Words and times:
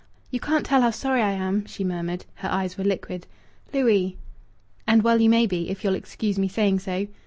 "You 0.31 0.39
can't 0.39 0.65
tell 0.65 0.81
how 0.81 0.89
sorry 0.89 1.21
I 1.21 1.29
am!" 1.33 1.63
she 1.67 1.83
murmured. 1.83 2.25
Her 2.37 2.49
eyes 2.49 2.75
were 2.75 2.83
liquid. 2.83 3.27
"Louis!" 3.71 4.17
"And 4.87 5.03
well 5.03 5.21
you 5.21 5.29
may 5.29 5.45
be, 5.45 5.69
if 5.69 5.83
you'll 5.83 5.93
excuse 5.93 6.39
me 6.39 6.47
saying 6.47 6.79
so!" 6.79 7.05